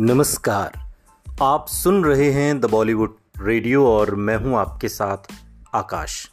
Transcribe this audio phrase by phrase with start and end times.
[0.00, 0.94] नमस्कार।
[1.42, 5.16] आप सुन रहे हैं द बॉलीवुड रेडियो और मैं हूँ आपके साथ
[5.74, 6.30] आकाश।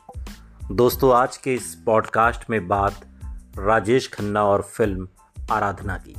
[0.71, 2.93] दोस्तों, आज के इस पॉडकास्ट में बात
[3.57, 5.07] राजेश खन्ना और फ़िल्म
[5.51, 6.15] आराधना की।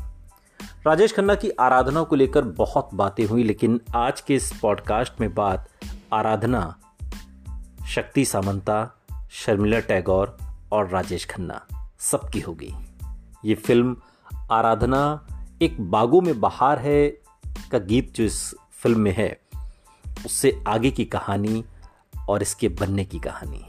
[0.87, 5.35] राजेश खन्ना की आराधना को लेकर बहुत बातें हुई, लेकिन आज के इस पॉडकास्ट में
[5.35, 5.69] बात
[6.13, 6.77] आराधना,
[7.89, 8.95] शक्ति सामंता,
[9.31, 10.37] शर्मिला टैगोर
[10.73, 11.67] और राजेश खन्ना,
[11.99, 12.75] सबकी होगी।
[13.45, 13.97] ये फ़िल्म
[14.51, 15.27] आराधना
[15.63, 17.28] एक बागों में बहार है
[17.69, 19.41] का गीत जो इस फ़िल्म में है,
[20.27, 21.65] उससे आगे की कहानी
[22.29, 23.65] और इसके बनने की कहानी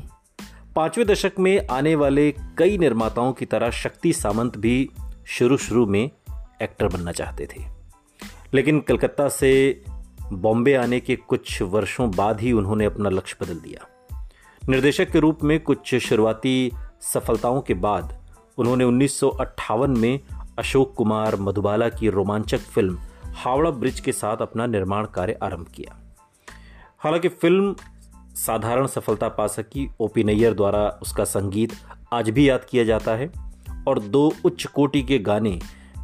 [0.76, 4.90] पाँचवें दशक में आने वाले कई निर्माताओं की तरह शक्ति सामंत भी
[5.28, 6.12] शुरू शुरू में
[6.62, 7.64] एक्टर बनना चाहते थे।
[8.54, 9.84] लेकिन कलकत्ता से
[10.32, 13.88] बॉम्बे आने के कुछ वर्षों बाद ही उन्होंने अपना लक्ष्य बदल दिया।
[14.70, 20.20] निर्देशक के रूप में कुछ शुरुआती सफलताओं के बाद उन्होंने उन्नीस सौ अट्ठावन में
[20.60, 23.00] अशोक कुमार मधुबाला की रोमांचक फ़िल्म
[23.40, 26.00] हावड़ा ब्रिज के साथ अपना निर्माण कार्य आरंभ किया।
[27.00, 27.76] हालाँकि फ़िल्म
[28.36, 31.74] साधारण सफलता पा सकी ओपी नैयर द्वारा उसका संगीत
[32.14, 33.32] आज भी याद किया जाता है
[33.88, 35.60] और दो उच्च कोटि के गाने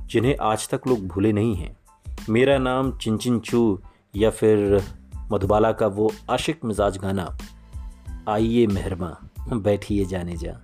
[0.06, 1.78] जिन्हें आज तक लोग भूले नहीं हैं।
[2.30, 3.80] मेरा नाम चिंचिन चू
[4.16, 4.84] या फिर
[5.32, 7.38] मधुबाला का वो आशिक मिजाज गाना,
[8.30, 9.18] आइए मेहरमा,
[9.54, 10.60] बैठिए जाने जा।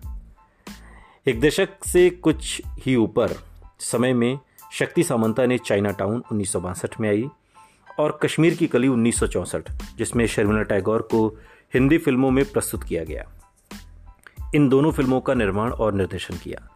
[1.27, 3.35] एक दशक से कुछ ही ऊपर,
[3.79, 4.39] समय में
[4.71, 7.25] शक्ति सामंता ने चाइना टाउन उन्नीस सौ बासठ में आई
[7.99, 11.27] और कश्मीर की कली उन्नीस सौ चौंसठ, जिसमें शर्मिला टैगोर को
[11.73, 13.25] हिंदी फ़िल्मों में प्रस्तुत किया गया।
[14.55, 16.67] इन दोनों फ़िल्मों का निर्माण और निर्देशन किया।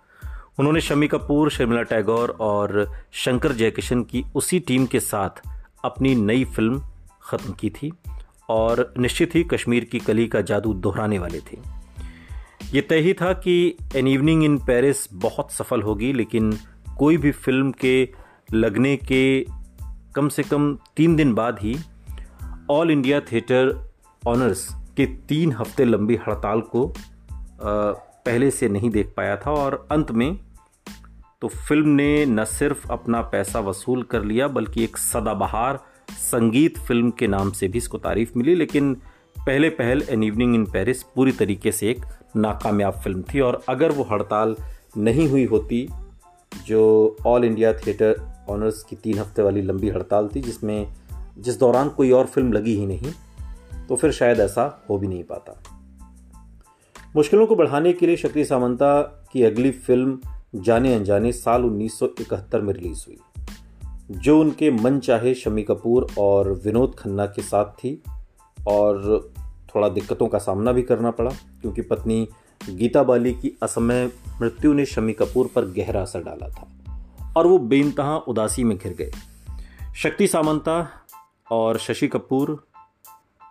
[0.59, 5.41] उन्होंने शमी कपूर, शर्मिला टैगोर और शंकर जयकिशन की उसी टीम के साथ
[5.85, 6.81] अपनी नई फ़िल्म
[7.23, 7.91] ख़त्म की थी
[8.49, 11.57] और निश्चित ही कश्मीर की कली का जादू दोहराने वाले थे।
[12.73, 16.57] ये तय ही था कि एन इवनिंग इन पेरिस बहुत सफल होगी, लेकिन
[16.97, 18.09] कोई भी फ़िल्म के
[18.53, 19.45] लगने के
[20.15, 21.77] कम से कम तीन दिन बाद ही
[22.69, 23.91] ऑल इंडिया थिएटर
[24.27, 26.93] ऑनर्स के तीन हफ़्ते लंबी हड़ताल को
[28.25, 30.39] पहले से नहीं देख पाया था और अंत में
[31.41, 35.79] तो फ़िल्म ने न सिर्फ़ अपना पैसा वसूल कर लिया, बल्कि एक सदाबहार
[36.11, 38.93] संगीत फ़िल्म के नाम से भी इसको तारीफ़ मिली। लेकिन
[39.39, 42.05] पहले पहल एन इवनिंग इन पेरिस पूरी तरीके से एक
[42.35, 44.55] नाकामयाब फ़िल्म थी और अगर वो हड़ताल
[44.97, 45.87] नहीं हुई होती
[46.67, 50.87] जो ऑल इंडिया थिएटर ऑनर्स की तीन हफ़्ते वाली लंबी हड़ताल थी, जिसमें
[51.37, 53.11] जिस दौरान कोई और फ़िल्म लगी ही नहीं
[53.87, 55.61] तो फिर शायद ऐसा हो भी नहीं पाता।
[57.15, 59.01] मुश्किलों को बढ़ाने के लिए शक्ति सामंता
[59.31, 60.19] की अगली फ़िल्म
[60.55, 63.17] जाने अनजाने साल 1971 में रिलीज़ हुई,
[64.11, 68.01] जो उनके मन चाहे शमी कपूर और विनोद खन्ना के साथ थी,
[68.67, 69.31] और
[69.75, 72.27] थोड़ा दिक्कतों का सामना भी करना पड़ा, क्योंकि पत्नी
[72.69, 74.05] गीता बाली की असमय
[74.41, 78.93] मृत्यु ने शमी कपूर पर गहरा असर डाला था और वो बेनतहा उदासी में घिर
[78.93, 79.11] गए।
[79.95, 80.77] शक्ति सामंता
[81.51, 82.65] और शशि कपूर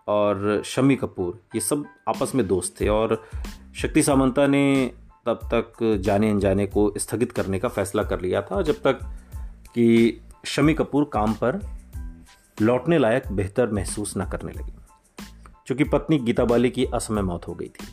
[0.08, 3.22] और शमी कपूर, ये सब आपस में दोस्त थे और
[3.76, 4.90] शक्ति सामंता ने
[5.26, 8.98] तब तक जाने अनजाने को स्थगित करने का फैसला कर लिया था जब तक
[9.74, 11.60] कि शमी कपूर काम पर
[12.62, 14.72] लौटने लायक बेहतर महसूस न करने लगी,
[15.66, 17.86] क्योंकि पत्नी गीता बाली की असमय मौत हो गई थी।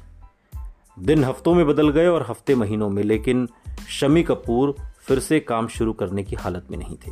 [1.01, 3.47] दिन हफ्तों में बदल गए और हफ़्ते महीनों में, लेकिन
[3.89, 4.75] शमी कपूर
[5.05, 7.11] फिर से काम शुरू करने की हालत में नहीं थे।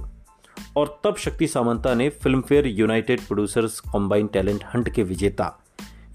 [0.78, 2.10] और तब शक्ति सामंता ने
[2.42, 5.58] Filmfare united producers combine talent hunt के विजेता,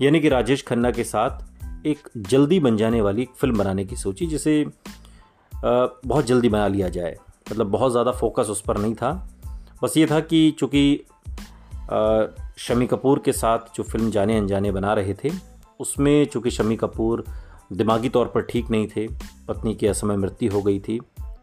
[0.01, 4.27] यानी कि राजेश खन्ना के साथ एक जल्दी बन जाने वाली फ़िल्म बनाने की सोची,
[4.27, 4.65] जिसे
[5.57, 7.17] बहुत जल्दी बना लिया जाए।
[7.51, 9.13] मतलब बहुत ज़्यादा फोकस उस पर नहीं था।
[9.83, 11.05] बस ये था कि चूँकि
[12.59, 15.31] शमी कपूर के साथ जो फ़िल्म जाने अनजाने बना रहे थे,
[15.81, 17.25] उसमें चूँकि शमी कपूर
[17.73, 19.07] दिमागी तौर पर ठीक नहीं थे,
[19.49, 21.01] पत्नी की असमय मृत्यु हो गई थी,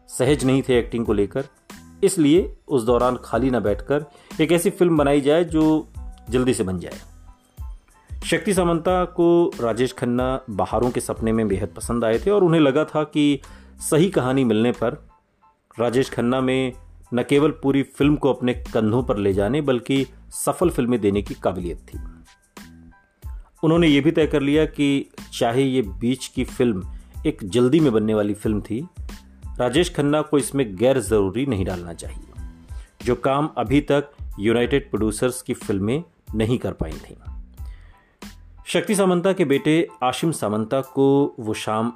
[0.08, 1.44] सहज नहीं थे एक्टिंग को लेकर।
[2.04, 4.04] इसलिए उस दौरान खाली ना बैठकर
[4.40, 5.88] एक ऐसी फ़िल्म बनाई जाए जो
[6.30, 7.00] जल्दी से बन जाए।
[8.26, 12.60] शक्ति सामंता को राजेश खन्ना बाहरों के सपने में बेहद पसंद आए थे और उन्हें
[12.60, 13.40] लगा था कि
[13.90, 15.02] सही कहानी मिलने पर
[15.78, 16.72] राजेश खन्ना में
[17.14, 21.34] न केवल पूरी फ़िल्म को अपने कंधों पर ले जाने, बल्कि सफल फ़िल्में देने की
[21.34, 21.98] काबिलियत थी।
[23.64, 26.92] उन्होंने ये भी तय कर लिया कि चाहे ये बीच की फ़िल्म
[27.26, 28.86] एक जल्दी में बनने वाली फ़िल्म थी,
[29.58, 32.46] राजेश खन्ना को इसमें गैर ज़रूरी नहीं डालना चाहिए,
[33.04, 36.02] जो काम अभी तक यूनाइटेड प्रोड्यूसर्स की फ़िल्में
[36.34, 37.16] नहीं कर पाई थी।
[38.66, 41.92] शक्ति सामंता के बेटे आशिम सामंता को वो शाम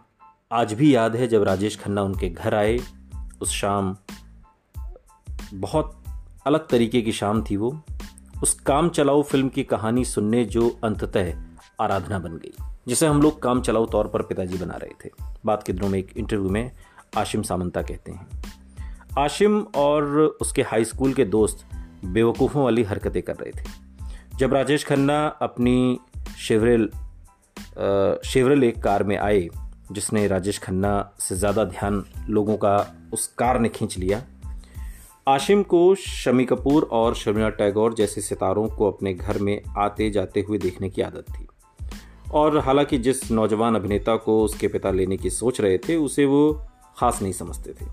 [0.52, 2.78] आज भी याद है जब राजेश खन्ना उनके घर आए।
[3.40, 3.96] उस शाम
[5.54, 6.04] बहुत
[6.46, 7.70] अलग तरीके की शाम थी वो।
[8.42, 11.32] उस काम चलाओ फ़िल्म की कहानी सुनने जो अंततः
[11.80, 12.52] आराधना बन गई।
[12.86, 15.10] जिसे हम लोग काम चलाऊ तौर पर पिताजी बना रहे थे।
[15.46, 16.70] बात के दिनों में एक इंटरव्यू में
[17.16, 18.28] आशिम सामंता कहते हैं।
[19.18, 21.66] आशिम और उसके हाई स्कूल के दोस्त
[22.04, 23.64] बेवकूफ़ों वाली हरकतें कर रहे थे।
[24.38, 25.98] जब राजेश खन्ना अपनी
[26.38, 26.88] शेवरेल
[28.24, 29.48] शेवरेल एक कार में आए,
[29.92, 32.76] जिसने राजेश खन्ना से ज़्यादा ध्यान लोगों का
[33.12, 34.22] उस कार ने खींच लिया,
[35.28, 40.40] आशिम को शमी कपूर और शर्मिला टैगोर जैसे सितारों को अपने घर में आते जाते
[40.40, 41.46] हुए देखने की आदत थी।
[42.32, 46.62] और हालाँकि जिस नौजवान अभिनेता को उसके पिता लेने की सोच रहे थे, उसे वो
[46.96, 47.86] खास नहीं समझते थे।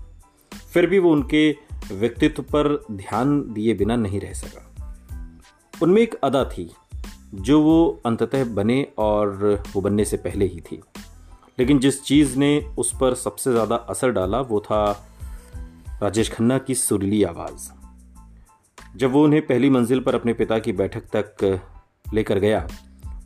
[0.72, 1.56] फिर भी वो उनके
[1.92, 4.70] व्यक्तित्व पर ध्यान दिए बिना नहीं रह सका।
[5.82, 6.70] उनमें एक अदा थी,
[7.34, 10.80] जो वो अंततः बने और वो बनने से पहले ही थी।
[11.58, 15.08] लेकिन जिस चीज़ ने उस पर सबसे ज़्यादा असर डाला, वो था
[16.02, 17.70] राजेश खन्ना की सुरीली आवाज़।
[18.96, 21.60] जब वो उन्हें पहली मंजिल पर अपने पिता की बैठक तक
[22.14, 22.68] लेकर गया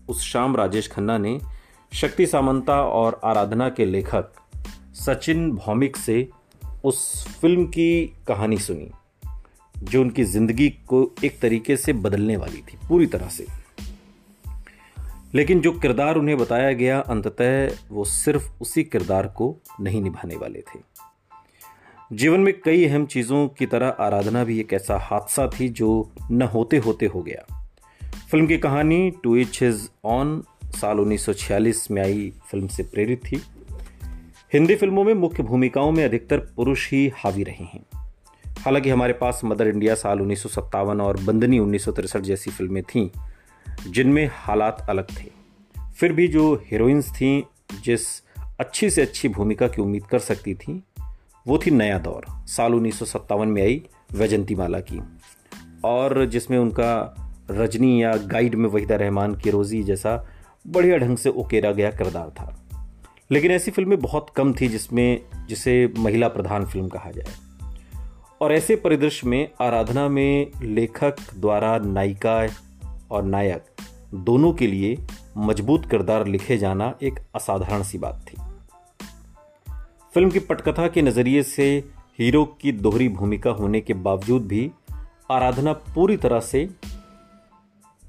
[0.08, 1.40] उस शाम राजेश खन्ना ने
[1.92, 4.32] शक्ति सामंता और आराधना के लेखक
[4.94, 6.28] सचिन भौमिक से
[6.84, 8.90] उस फ़िल्म की कहानी सुनी,
[9.78, 13.46] जो उनकी ज़िंदगी को एक तरीके से बदलने वाली थी, पूरी तरह से।
[15.34, 20.58] लेकिन जो किरदार उन्हें बताया गया, अंततः वो सिर्फ़ उसी किरदार को नहीं निभाने वाले
[20.58, 20.80] थे।
[22.12, 26.42] जीवन में कई अहम चीज़ों की तरह आराधना भी एक ऐसा हादसा थी, जो न
[26.42, 27.57] होते होते हो गया।
[28.30, 33.42] फ़िल्म की कहानी टू इच इज़ ऑन साल 1946 में आई फ़िल्म से प्रेरित थी।
[34.52, 37.86] हिंदी फ़िल्मों में मुख्य भूमिकाओं में अधिकतर पुरुष ही हावी रहे हैं।
[38.58, 43.10] हालाँकि हमारे पास मदर इंडिया साल उन्नीस सौ सत्तावन और बंदनी उन्नीस जैसी फ़िल्में थीं,
[43.90, 45.30] जिनमें हालात अलग थे।
[45.96, 47.42] फिर भी जो हीरोइंस थीं,
[47.82, 48.22] जिस
[48.60, 50.82] अच्छी से अच्छी भूमिका की उम्मीद कर सकती थी,
[51.46, 53.82] वो थी नया दौर, साल उन्नीस सौ सत्तावन में आई
[54.12, 55.00] वैजंती माला की।
[55.84, 60.26] और जिसमें उनका रजनी या गाइड में वहीदा रहमान की रोज़ी जैसा
[60.66, 62.64] बढ़िया ढंग से उकेरा गया किरदार था।
[63.30, 67.26] लेकिन ऐसी फ़िल्में बहुत कम थी जिसमें, जिसे महिला प्रधान फ़िल्म कहा जाए।
[68.40, 72.48] और ऐसे परिदृश्य में आराधना में लेखक द्वारा नायिका
[73.10, 73.64] और नायक
[74.14, 74.98] दोनों के लिए
[75.36, 78.36] मज़बूत किरदार लिखे जाना एक असाधारण सी बात थी।
[80.14, 81.84] फ़िल्म की पटकथा के नज़रिए से
[82.18, 84.70] हीरो की दोहरी भूमिका होने के बावजूद भी
[85.30, 86.70] आराधना पूरी तरह से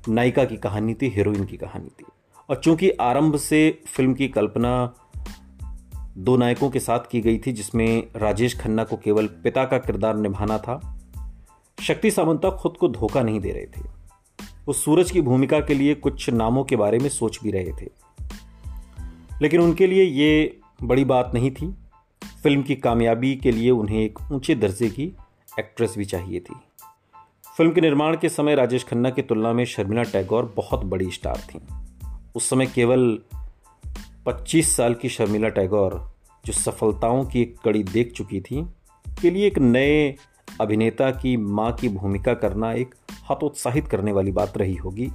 [0.08, 2.06] नायिका की कहानी थी, हीरोइन की कहानी थी।
[2.50, 4.94] और चूँकि आरंभ से फ़िल्म की कल्पना
[6.18, 10.16] दो नायकों के साथ की गई थी, जिसमें राजेश खन्ना को केवल पिता का किरदार
[10.16, 11.00] निभाना था,
[11.82, 13.82] शक्ति सामंता खुद को धोखा नहीं दे रहे थे।
[14.66, 17.90] वो सूरज की भूमिका के लिए कुछ नामों के बारे में सोच भी रहे थे।
[19.42, 21.76] लेकिन उनके लिए ये बड़ी बात नहीं थी।
[22.44, 25.16] फ़िल्म की कामयाबी के लिए उन्हें एक ऊँचे दर्जे की
[25.60, 26.56] एक्ट्रेस भी चाहिए थी।
[27.58, 31.38] फ़िल्म के निर्माण के समय राजेश खन्ना की तुलना में शर्मिला टैगोर बहुत बड़ी स्टार
[31.38, 31.60] थीं।
[32.36, 33.20] उस समय केवल
[34.26, 36.14] 25 साल की शर्मिला टैगोर
[36.46, 38.66] जो सफलताओं की एक कड़ी देख चुकी थी,
[39.22, 40.16] के लिए एक नए
[40.62, 42.96] अभिनेता की माँ की भूमिका करना एक
[43.32, 45.12] हतोत्साहित करने वाली बात रही होगी।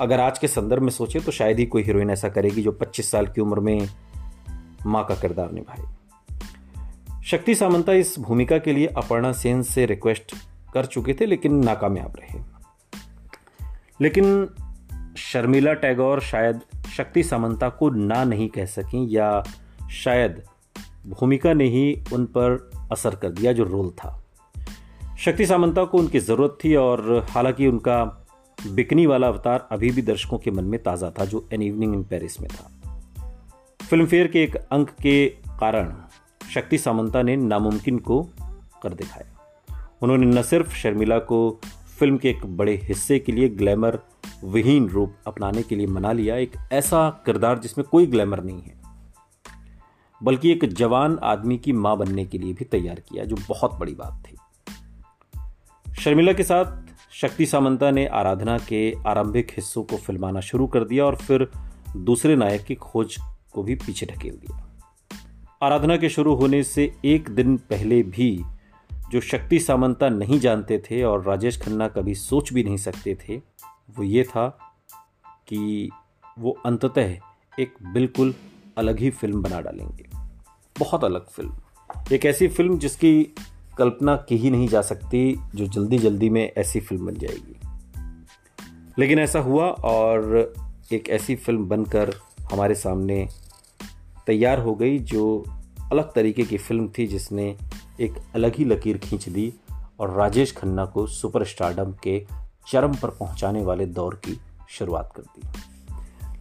[0.00, 3.10] अगर आज के संदर्भ में सोचे तो शायद ही कोई हीरोइन ऐसा करेगी जो 25
[3.10, 3.88] साल की उम्र में
[4.86, 5.84] माँ का किरदार निभाए।
[7.24, 10.34] शक्ति सामंता इस भूमिका के लिए अपर्णा सेन से रिक्वेस्ट
[10.74, 12.40] कर चुके थे, लेकिन नाकामयाब रहे।
[14.00, 14.48] लेकिन
[15.16, 16.60] शर्मिला टैगोर शायद
[16.96, 19.44] शक्ति सामंता को ना नहीं कह सकें, या
[19.90, 20.42] शायद
[21.06, 24.24] भूमिका ने ही उन पर असर कर दिया जो रोल था।
[25.18, 28.26] शक्ति सामंता को उनकी ज़रूरत थी, और हालाँकि उनका
[28.66, 32.04] बिकनी वाला अवतार अभी भी दर्शकों के मन में ताज़ा था, जो एन इवनिंग इन
[32.04, 32.70] पेरिस में था।
[33.90, 35.26] फ़िल्म फेयर के एक अंक के
[35.60, 35.94] कारण
[36.54, 38.28] शक्ति सामंता ने नामुमकिन को
[38.82, 39.37] कर दिखाया।
[40.02, 41.38] उन्होंने न सिर्फ़ शर्मिला को
[41.98, 43.98] फ़िल्म के एक बड़े हिस्से के लिए ग्लैमर
[44.44, 48.74] विहीन रूप अपनाने के लिए मना लिया, एक ऐसा किरदार जिसमें कोई ग्लैमर नहीं है,
[50.20, 53.94] बल्कि एक जवान आदमी की माँ बनने के लिए भी तैयार किया, जो बहुत बड़ी
[53.94, 54.36] बात थी।
[55.86, 56.64] शर्मिला के साथ
[57.12, 61.48] शक्ति सामंता ने आराधना के आरंभिक हिस्सों को फिल्माना शुरू कर दिया और फिर
[61.96, 63.16] दूसरे नायक की खोज
[63.52, 64.64] को भी पीछे ढकेल दिया।
[65.62, 68.30] आराधना के शुरू होने से एक दिन पहले भी
[69.12, 73.36] जो शक्ति सामंता नहीं जानते थे और राजेश खन्ना कभी सोच भी नहीं सकते थे,
[73.96, 74.48] वो ये था
[75.48, 75.90] कि
[76.38, 77.16] वो अंततः
[77.60, 78.34] एक बिल्कुल
[78.78, 80.04] अलग ही फ़िल्म बना डालेंगे।
[80.78, 81.52] बहुत अलग फ़िल्म।
[82.12, 83.24] एक ऐसी फ़िल्म जिसकी
[83.78, 87.60] कल्पना की ही नहीं जा सकती, जो जल्दी जल्दी में ऐसी फ़िल्म बन जाएगी।
[88.98, 90.52] लेकिन ऐसा हुआ और
[90.92, 92.14] एक ऐसी फ़िल्म बनकर
[92.52, 93.28] हमारे सामने
[94.26, 95.44] तैयार हो गई, जो
[95.92, 97.56] अलग तरीके की फ़िल्म थी जिसने
[98.00, 99.54] एक अलग ही लकीर खींच दी
[100.00, 102.26] और राजेश खन्ना को सुपर स्टारडम के
[102.68, 105.48] चरम पर पहुँचाने वाले दौर की शुरुआत कर दी।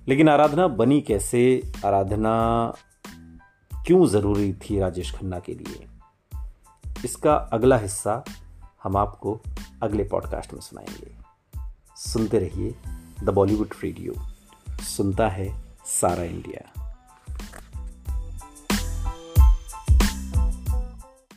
[0.07, 1.71] लेकिन आराधना बनी कैसे?
[1.85, 2.73] आराधना
[3.85, 5.87] क्यों ज़रूरी थी राजेश खन्ना के लिए?
[7.05, 8.23] इसका अगला हिस्सा
[8.83, 9.39] हम आपको
[9.83, 11.11] अगले पॉडकास्ट में सुनाएँगे।
[11.95, 12.75] सुनते रहिए
[13.23, 14.13] द बॉलीवुड रेडियो।
[14.83, 16.76] सुनता है सारा इंडिया।